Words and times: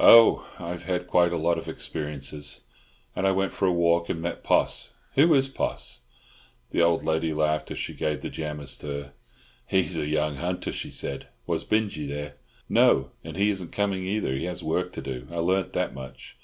"Oh, 0.00 0.44
I've 0.58 0.82
had 0.82 1.06
quite 1.06 1.32
a 1.32 1.36
lot 1.36 1.58
of 1.58 1.68
experiences; 1.68 2.62
and 3.14 3.24
I 3.24 3.30
went 3.30 3.52
for 3.52 3.68
a 3.68 3.72
walk 3.72 4.08
and 4.08 4.20
met 4.20 4.42
Poss. 4.42 4.94
Who 5.14 5.32
is 5.34 5.46
Poss?" 5.46 6.00
The 6.72 6.82
old 6.82 7.04
lady 7.04 7.32
laughed 7.32 7.70
as 7.70 7.78
she 7.78 7.94
gave 7.94 8.20
the 8.20 8.28
jam 8.28 8.58
a 8.58 8.66
stir. 8.66 9.12
"He's 9.64 9.96
a 9.96 10.08
young 10.08 10.38
Hunter," 10.38 10.72
she 10.72 10.90
said. 10.90 11.28
"Was 11.46 11.62
Binjie 11.62 12.08
there?" 12.08 12.34
"No; 12.68 13.12
and 13.22 13.36
he 13.36 13.48
isn't 13.48 13.70
coming 13.70 14.02
either; 14.04 14.34
he 14.34 14.46
has 14.46 14.60
work 14.60 14.92
to 14.94 15.00
do. 15.00 15.28
I 15.30 15.36
learnt 15.36 15.72
that 15.74 15.94
much. 15.94 16.36